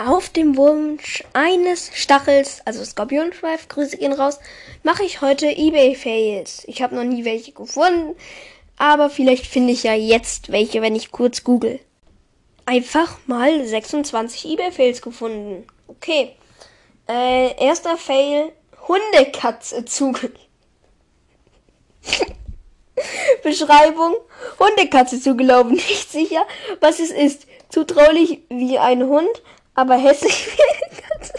[0.00, 4.38] Auf dem Wunsch eines Stachels, also Skorpionschweif, Grüße gehen raus,
[4.82, 6.62] mache ich heute eBay-Fails.
[6.68, 8.16] Ich habe noch nie welche gefunden,
[8.78, 11.80] aber vielleicht finde ich ja jetzt welche, wenn ich kurz google.
[12.64, 15.66] Einfach mal 26 eBay-Fails gefunden.
[15.86, 16.34] Okay.
[17.06, 18.52] Äh, erster Fail,
[18.88, 20.40] Hundekatze zugelaufen.
[23.42, 24.14] Beschreibung,
[24.58, 25.72] Hundekatze zugelaufen.
[25.74, 26.46] Nicht sicher,
[26.80, 27.46] was es ist.
[27.68, 29.42] Zutraulich wie ein Hund,
[29.74, 30.48] aber hässlich
[31.08, 31.34] Katze.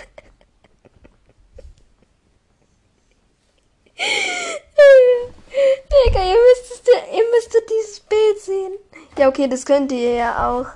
[6.06, 8.74] Digga, ihr müsstet, ihr müsstet dieses Bild sehen.
[9.18, 10.68] Ja, okay, das könnt ihr ja auch.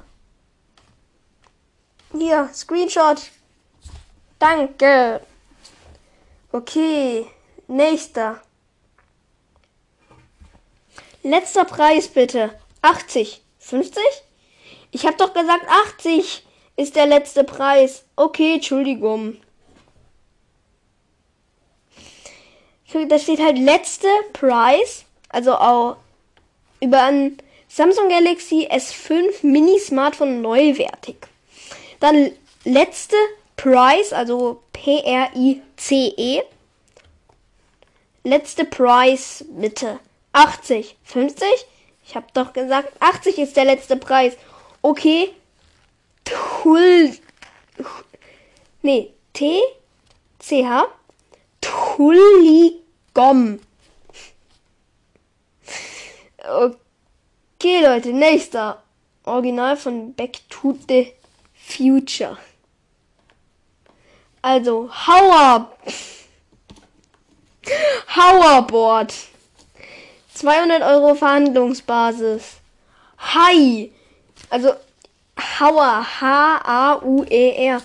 [2.11, 3.31] Hier, Screenshot.
[4.39, 5.21] Danke.
[6.51, 7.25] Okay,
[7.67, 8.41] nächster.
[11.23, 12.57] Letzter Preis bitte.
[12.81, 13.43] 80.
[13.59, 14.03] 50?
[14.91, 16.44] Ich hab doch gesagt 80
[16.77, 18.03] ist der letzte Preis.
[18.15, 19.37] Okay, Entschuldigung.
[23.09, 25.05] Da steht halt letzte Preis.
[25.29, 25.97] Also auch
[26.79, 31.17] über ein Samsung Galaxy S5 Mini Smartphone neuwertig.
[31.99, 32.31] Dann
[32.63, 33.17] letzte
[33.57, 36.43] Price, also P-R-I-C-E.
[38.23, 39.99] Letzte Price, bitte.
[40.33, 40.95] 80.
[41.03, 41.47] 50?
[42.07, 44.37] Ich habe doch gesagt, 80 ist der letzte Preis.
[44.81, 45.33] Okay.
[46.25, 47.17] Tull.
[48.81, 49.61] Nee, T.
[50.39, 50.63] C.
[50.63, 50.87] H.
[51.61, 53.59] Tulligom.
[56.47, 58.83] Okay, Leute, nächster.
[59.23, 61.13] Original von Back to the
[61.53, 62.37] Future.
[64.43, 65.71] Also, Hauer.
[68.15, 69.13] Hauerboard.
[70.35, 72.57] 200 Euro Verhandlungsbasis.
[73.17, 73.91] Hi.
[74.51, 74.75] Also,
[75.37, 76.05] Hauer.
[76.21, 77.81] H-A-U-E-R.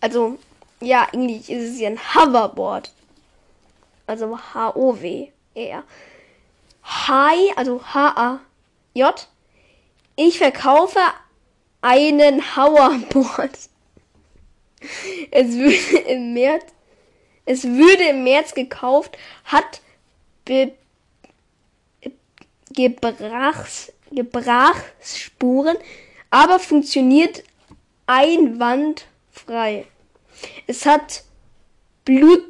[0.00, 0.38] Also,
[0.80, 2.92] ja, eigentlich ist es ja ein Hoverboard.
[4.06, 5.84] Also H-O-W-E-R.
[6.84, 9.28] Hi, also H-A-J.
[10.16, 11.00] Ich verkaufe
[11.80, 13.58] einen Hoverboard.
[15.30, 16.66] Es würde im März,
[17.46, 19.16] es würde im März gekauft,
[19.46, 19.80] hat
[20.44, 20.74] be,
[22.70, 25.78] Gebrachs, Gebrachsspuren,
[26.34, 27.44] aber funktioniert
[28.06, 29.86] einwandfrei.
[30.66, 31.22] Es hat
[32.04, 32.42] Blut,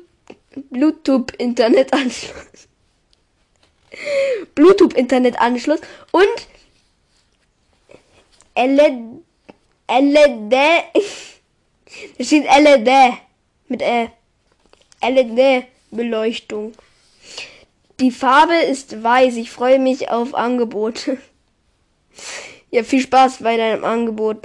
[0.71, 2.69] Bluetooth-Internetanschluss.
[4.55, 5.81] Bluetooth-Internetanschluss
[6.13, 6.49] und
[8.57, 9.23] LED,
[9.91, 10.53] LED,
[12.19, 12.91] da steht LED
[13.69, 14.09] mit äh,
[15.03, 16.73] LED-Beleuchtung.
[18.01, 19.37] Die Farbe ist weiß.
[19.37, 21.19] Ich freue mich auf Angebote.
[22.75, 24.39] Ja, viel Spaß bei deinem Angebot.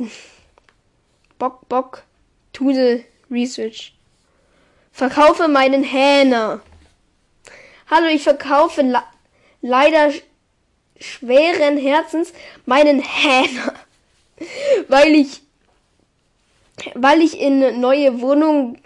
[1.40, 2.04] Bock, Bock,
[2.54, 3.96] Tuse, Research.
[4.92, 6.62] Verkaufe meinen Hähner.
[7.90, 9.02] Hallo, ich verkaufe le
[9.64, 10.12] leider
[11.00, 12.32] schweren Herzens
[12.68, 13.74] meinen Hähner.
[14.90, 15.42] Weil ich,
[16.94, 18.78] weil ich in neue Wohnung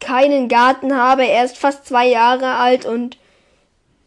[0.00, 1.26] keinen Garten habe.
[1.26, 3.18] Er ist fast zwei Jahre alt und,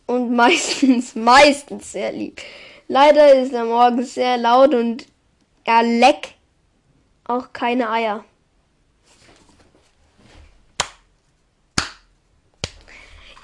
[0.07, 2.41] und meistens, meistens sehr lieb.
[2.87, 5.05] Leider ist er morgens sehr laut und
[5.65, 6.35] er leckt
[7.25, 8.23] auch keine Eier.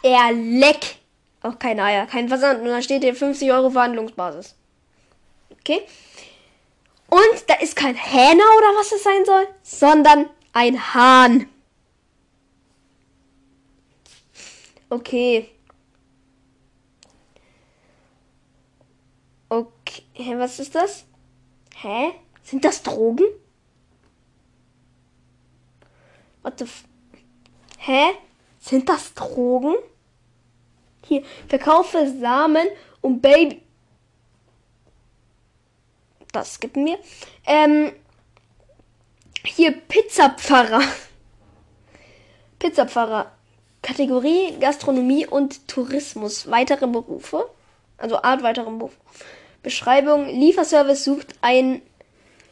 [0.01, 0.97] Er leckt
[1.41, 2.61] auch keine Eier, kein Versand.
[2.61, 4.55] Und da steht hier 50 Euro Verhandlungsbasis.
[5.51, 5.81] Okay?
[7.09, 11.49] Und da ist kein Hähner oder was es sein soll, sondern ein Hahn.
[14.89, 15.49] Okay.
[19.49, 19.82] Okay,
[20.13, 21.05] Hä, was ist das?
[21.75, 22.13] Hä?
[22.43, 23.25] Sind das Drogen?
[26.41, 26.83] What the f
[27.77, 28.15] Hä?
[28.59, 29.75] Sind das Drogen?
[31.05, 32.67] Hier, verkaufe Samen
[33.01, 33.61] und Baby.
[36.31, 36.97] Das gibt mir.
[37.45, 37.91] Ähm,
[39.45, 40.81] hier Pizzapfarrer.
[42.59, 43.31] Pizzapfarrer.
[43.81, 46.49] Kategorie Gastronomie und Tourismus.
[46.49, 47.49] Weitere Berufe.
[47.97, 48.95] Also Art weitere Berufe.
[49.63, 50.27] Beschreibung.
[50.27, 51.81] Lieferservice sucht ein,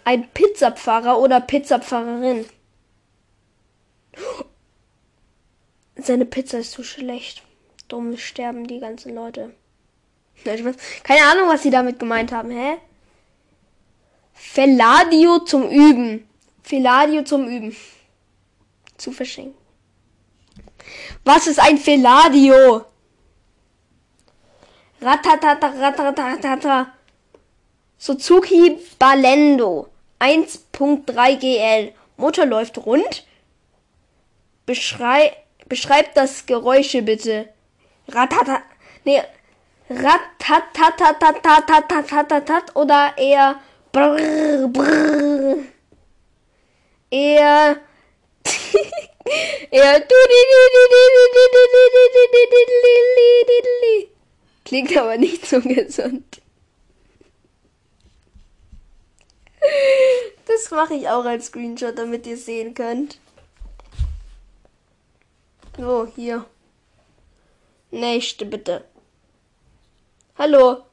[0.05, 2.45] ein Pizzapfarrer oder Pizzapfarrerin.
[5.97, 7.43] Seine Pizza ist zu schlecht.
[7.87, 9.53] Dumm sterben die ganzen Leute.
[11.03, 12.77] Keine Ahnung, was sie damit gemeint haben, hä?
[14.33, 16.27] Feladio zum Üben.
[16.63, 17.75] Feladio zum Üben.
[18.97, 19.55] Zu verschenken.
[21.23, 22.85] Was ist ein Feladio?
[25.01, 26.93] Ratatata,
[28.03, 29.87] Suzuki Balendo
[30.19, 31.93] 1.3 GL.
[32.17, 33.27] Motor läuft rund.
[34.65, 35.37] Beschrei
[35.69, 37.49] beschreibt das Geräusche bitte.
[38.07, 38.63] Ratata.
[39.03, 39.21] Nee.
[39.87, 43.59] Ratatatatatatatatatat oder eher
[43.91, 45.57] brrr, brrr.
[47.11, 47.77] Eher
[49.69, 50.01] eher
[54.65, 56.40] klingt aber nicht so gesund.
[60.45, 63.19] Das mache ich auch als Screenshot, damit ihr sehen könnt.
[65.77, 66.45] So, hier.
[67.91, 68.85] Nächste bitte.
[70.37, 70.83] Hallo.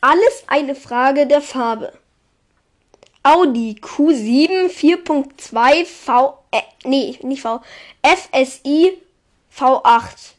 [0.00, 1.92] Alles eine Frage der Farbe.
[3.22, 7.60] Audi Q7 4.2 V äh, nee, nicht V
[8.02, 9.02] FSI
[9.56, 10.34] V8.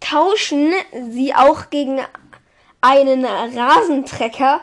[0.00, 0.72] Tauschen
[1.10, 2.00] Sie auch gegen
[2.80, 4.60] einen Rasentrecker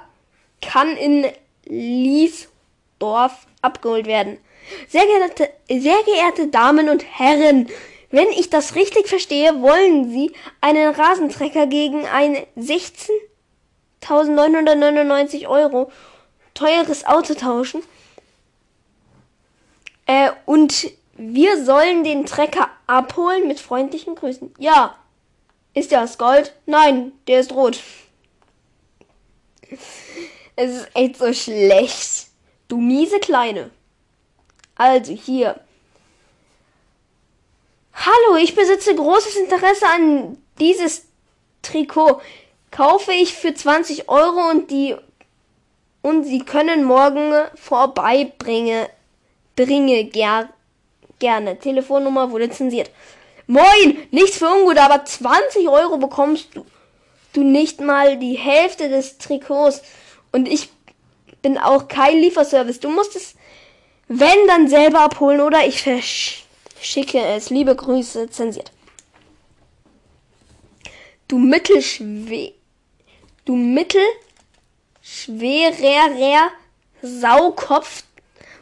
[0.68, 1.26] kann in
[1.66, 4.38] Liesdorf abgeholt werden.
[4.88, 7.70] Sehr geehrte, sehr geehrte Damen und Herren,
[8.10, 10.32] wenn ich das richtig verstehe, wollen Sie
[10.62, 15.92] einen Rasentrecker gegen ein 16.999 Euro
[16.54, 17.84] teures Auto tauschen.
[20.06, 24.54] Äh, und wir sollen den Trecker abholen mit freundlichen Grüßen.
[24.60, 24.98] Ja.
[25.74, 26.54] Ist der aus Gold?
[26.68, 27.80] Nein, der ist rot.
[30.56, 32.28] Es ist echt so schlecht.
[32.68, 33.72] Du miese Kleine.
[34.76, 35.60] Also hier.
[37.94, 41.06] Hallo, ich besitze großes Interesse an dieses
[41.62, 42.22] Trikot.
[42.72, 44.96] Kaufe ich für 20 Euro und die
[46.02, 48.88] und sie können morgen vorbeibringen.
[49.56, 50.50] Bringe ger
[51.20, 51.58] gerne.
[51.58, 52.90] Telefonnummer wurde zensiert.
[53.48, 56.66] Moin, nichts für ungut, aber 20 Euro bekommst du,
[57.34, 59.82] du nicht mal die Hälfte des Trikots.
[60.34, 60.70] Und ich
[61.42, 62.80] bin auch kein Lieferservice.
[62.80, 63.36] Du musst es,
[64.08, 67.52] wenn, dann selber abholen oder ich verschicke es.
[67.52, 68.72] Liebe Grüße, zensiert.
[71.28, 72.52] Du mittelschwer,
[73.46, 76.52] du mittelschwerer
[77.02, 78.04] Saukopf.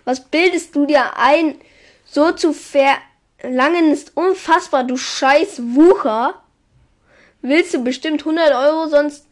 [0.03, 1.59] Was bildest du dir ein,
[2.05, 6.43] so zu verlangen ist unfassbar, du scheiß Wucher.
[7.41, 9.25] Willst du bestimmt 100 Euro, sonst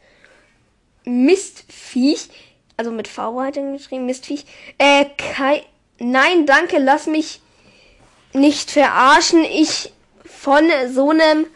[1.10, 2.30] Mistviech,
[2.78, 4.46] also mit V hat geschrieben, Mistviech,
[4.78, 5.64] äh, Kai,
[5.98, 7.42] nein, danke, lass mich
[8.34, 9.92] nicht verarschen, ich
[10.24, 10.64] von
[10.94, 11.48] so einem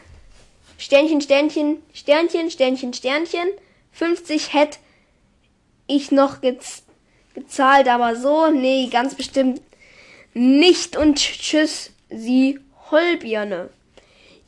[0.78, 3.48] Sternchen, Sternchen, Sternchen, Sternchen, Sternchen,
[3.92, 4.80] 50 hätte
[5.88, 6.84] ich noch gez
[7.36, 9.62] gezahlt, aber so, nee, ganz bestimmt
[10.34, 12.60] nicht und tschüss, sie
[12.92, 13.70] Holbirne.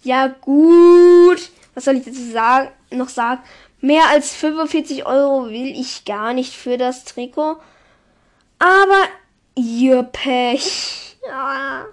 [0.03, 3.41] Ja gut, was soll ich dazu sagen, noch sagen?
[3.85, 7.57] Mehr als 45 Euro will ich gar nicht für das Trikot.
[8.57, 9.03] Aber
[9.55, 11.01] ihr Pech.
[11.27, 11.85] Ja.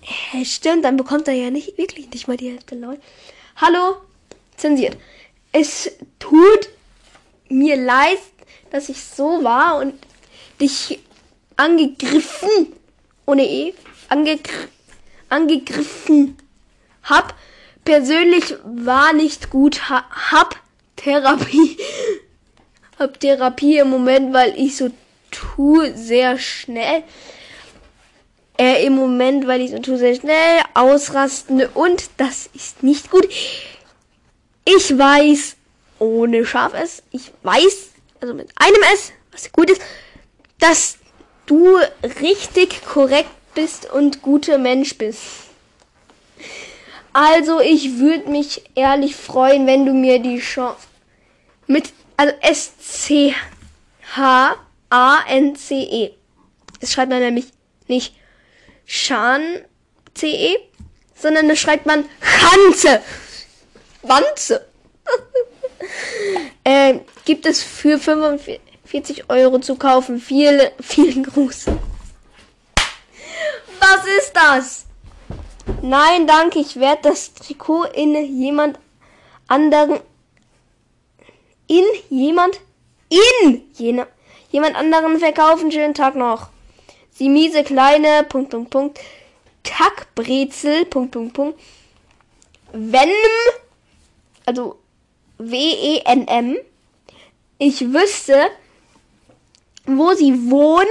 [0.00, 3.00] Hä, stimmt, dann bekommt er ja nicht wirklich nicht mal die Hälfte, Leute.
[3.56, 3.96] Hallo,
[4.56, 4.96] zensiert.
[5.50, 5.90] Es
[6.20, 6.68] tut
[7.48, 8.20] mir leid,
[8.70, 9.94] dass ich so war und
[10.60, 11.00] dich
[11.56, 12.72] angegriffen,
[13.26, 13.74] ohne E,
[14.08, 14.68] angegr
[15.28, 16.36] angegriffen
[17.02, 17.34] hab
[17.84, 19.88] persönlich war nicht gut.
[19.88, 20.56] Ha hab
[20.96, 21.76] Therapie.
[22.98, 24.90] hab Therapie im Moment, weil ich so
[25.30, 27.02] tue sehr schnell.
[28.56, 33.28] Äh, im Moment, weil ich so tue sehr schnell ausrasten und das ist nicht gut.
[34.64, 35.56] Ich weiß,
[35.98, 39.82] ohne scharf S, ich weiß, also mit einem S, was gut ist,
[40.60, 40.98] dass
[41.46, 41.76] du
[42.20, 45.20] richtig korrekt bist und guter Mensch bist.
[47.14, 50.88] Also ich würde mich ehrlich freuen, wenn du mir die Chance
[51.68, 53.32] mit also S C
[54.16, 54.56] H
[54.90, 56.10] A N C E.
[56.80, 57.46] Es schreibt man nämlich
[57.86, 58.16] nicht
[58.84, 59.64] Schan
[60.14, 60.56] C E,
[61.14, 63.00] sondern das schreibt man Hanze.
[64.02, 64.66] Wanze.
[66.64, 70.20] äh, gibt es für 45 Euro zu kaufen.
[70.20, 71.66] Viel, vielen Gruß.
[73.78, 74.83] Was ist das?
[75.82, 78.78] Nein, danke, ich werde das Trikot in jemand
[79.48, 80.00] anderen
[81.66, 82.60] in jemand
[83.08, 84.06] in jene,
[84.50, 85.72] jemand anderen verkaufen.
[85.72, 86.48] Schönen Tag noch.
[87.10, 89.00] Sie miese kleine Punkt Punkt Punkt
[89.62, 91.60] Kackbrezel Punkt Punkt Punkt
[92.72, 93.14] Venom
[94.46, 94.78] also
[95.38, 96.56] W E N M
[97.58, 98.50] ich wüsste,
[99.86, 100.88] wo sie wohnen,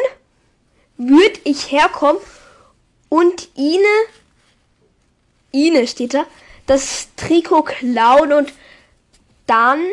[0.97, 2.21] würde ich herkommen
[3.09, 3.83] und ihnen
[5.53, 6.25] Ine steht da,
[6.65, 8.53] das Trikot klauen und
[9.45, 9.85] dann,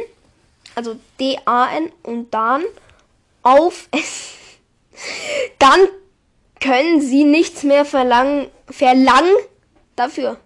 [0.75, 2.65] also D-A-N und dann
[3.43, 4.39] aufessen,
[5.59, 5.81] dann
[6.61, 9.35] können sie nichts mehr verlangen, verlangen
[9.97, 10.39] dafür.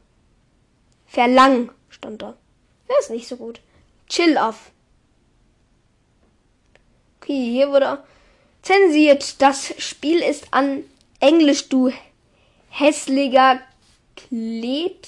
[1.06, 2.36] Verlangen stand da.
[2.88, 3.60] Das ist nicht so gut.
[4.08, 4.72] Chill auf.
[7.20, 8.02] Okay, hier wurde
[8.62, 9.40] zensiert.
[9.40, 10.84] Das Spiel ist an
[11.20, 11.92] Englisch, du
[12.68, 13.60] hässlicher
[14.34, 15.06] Klet.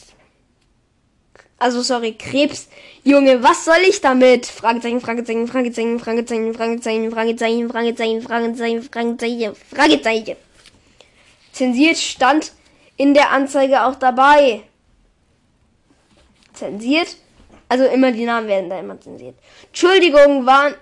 [1.59, 2.68] Also sorry, Krebs.
[3.02, 4.47] Junge, was soll ich damit?
[4.47, 10.37] Fragezeichen, Fragezeichen, Fragezeichen, Fragezeichen, Fragezeichen, Fragezeichen, Fragezeichen, Fragezeichen, Fragezeichen, Fragezeichen.
[11.52, 12.52] Zensiert stand
[12.97, 14.62] in der Anzeige auch dabei.
[16.52, 17.16] Zensiert?
[17.68, 19.35] Also immer die Namen werden da immer zensiert.
[19.66, 20.75] Entschuldigung, waren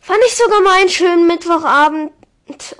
[0.00, 2.12] fand ich sogar mal einen schönen Mittwochabend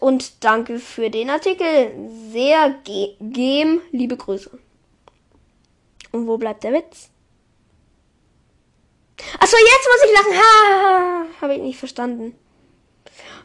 [0.01, 1.93] und danke für den Artikel.
[2.33, 4.62] Sehr ge gem, liebe Grüße.
[6.13, 7.11] Und wo bleibt der Witz?
[9.39, 10.43] Achso, jetzt muss ich lachen.
[10.43, 12.39] Ha, habe ich nicht verstanden.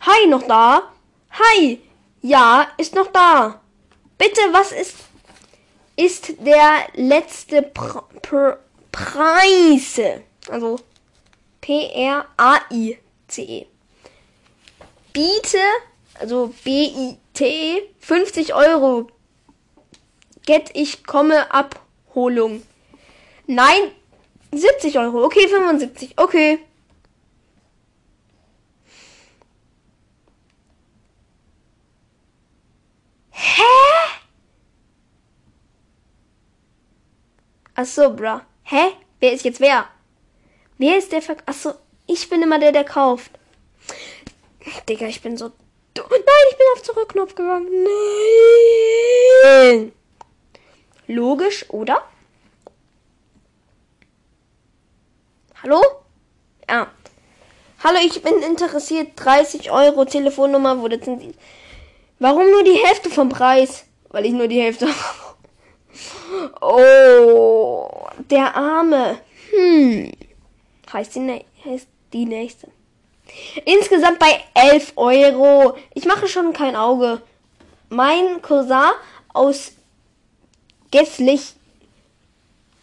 [0.02, 0.92] Hi, noch da?
[1.32, 1.82] Hi.
[2.22, 3.62] Ja, ist noch da.
[4.18, 4.96] Bitte, was ist
[5.96, 8.60] ist der letzte Pr Pr
[8.92, 10.00] Preis?
[10.48, 10.80] Also
[11.60, 12.98] P R A I
[13.28, 13.68] C E.
[15.12, 15.58] Biete,
[16.14, 19.08] also B I T 50 Euro.
[20.46, 21.52] Get ich komme
[22.18, 22.64] Abholung.
[23.46, 23.92] Nein,
[24.52, 25.26] 70 Euro.
[25.26, 26.14] Okay, 75.
[26.18, 26.60] Okay.
[33.32, 33.64] Hä?
[37.76, 38.42] Achso, bra.
[38.64, 38.94] Hä?
[39.20, 39.88] Wer ist jetzt wer?
[40.80, 41.38] Wer ist der Ver...
[41.46, 41.74] Achso,
[42.08, 43.32] ich bin immer der, der kauft.
[44.90, 45.52] Digga, ich bin so...
[45.96, 47.70] Nein, ich bin auf Zurückknopf gegangen.
[49.44, 49.92] Nein.
[51.08, 52.04] Logisch, oder?
[55.64, 55.82] Hallo?
[56.70, 56.88] Ja.
[57.82, 59.12] Hallo, ich bin interessiert.
[59.16, 61.36] 30 Euro Telefonnummer wurde zensiert.
[62.20, 63.86] Warum nur die Hälfte vom Preis?
[64.10, 64.88] Weil ich nur die Hälfte.
[66.62, 67.90] oh,
[68.30, 69.20] der Arme.
[69.52, 70.12] Hm.
[70.92, 72.68] Heißt die, heißt die nächste.
[73.66, 75.78] Insgesamt bei 11 Euro.
[75.94, 77.22] Ich mache schon kein Auge.
[77.90, 78.92] Mein Cousin
[79.34, 79.72] aus
[80.91, 81.53] Gesslich,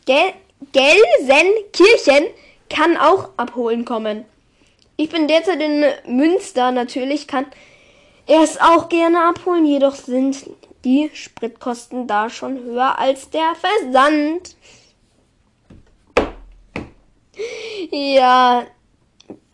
[0.07, 0.35] Gel
[0.73, 2.27] Gelsenkirchen
[2.69, 4.25] kann auch abholen kommen.
[4.97, 7.47] Ich bin derzeit in Münster, natürlich kann
[8.27, 10.49] er es auch gerne abholen, jedoch sind
[10.85, 14.57] die Spritkosten da schon höher als der Versand.
[17.91, 18.67] Ja,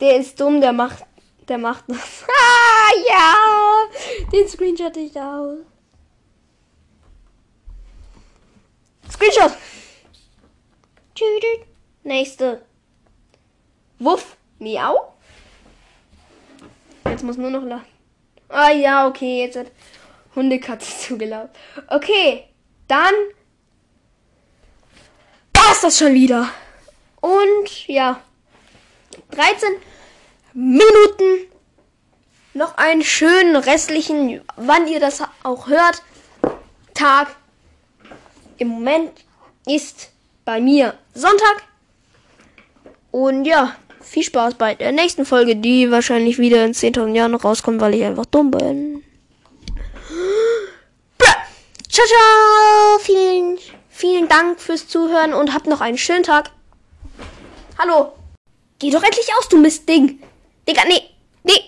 [0.00, 1.04] der ist dumm, der macht,
[1.48, 2.24] der macht das.
[2.82, 5.58] Ah, ja, den Screenshot ich auch.
[9.12, 9.56] Screenshot.
[12.02, 12.62] Nächste.
[13.98, 14.36] Wuff.
[14.58, 15.14] Miau.
[17.06, 17.86] Jetzt muss nur noch lachen.
[18.48, 19.66] Ah ja, okay, jetzt hat
[20.34, 21.50] Hundekatze zugelaufen.
[21.88, 22.48] Okay,
[22.88, 23.14] dann
[25.54, 26.48] war das schon wieder.
[27.20, 28.20] Und ja,
[29.30, 29.68] 13
[30.52, 31.50] Minuten.
[32.52, 36.02] Noch einen schönen restlichen, wann ihr das auch hört,
[36.94, 37.36] Tag.
[38.60, 39.24] Im Moment
[39.66, 40.10] ist
[40.44, 41.64] bei mir Sonntag.
[43.10, 47.80] Und ja, viel Spaß bei der nächsten Folge, die wahrscheinlich wieder in 10.000 Jahren rauskommt,
[47.80, 49.02] weil ich einfach dumm bin.
[51.88, 52.98] Ciao, ciao.
[53.00, 56.50] Vielen, vielen Dank fürs Zuhören und habt noch einen schönen Tag.
[57.78, 58.12] Hallo.
[58.78, 60.22] Geh doch endlich aus, du Mistding.
[60.68, 61.00] Digga, nee.
[61.44, 61.66] Nee.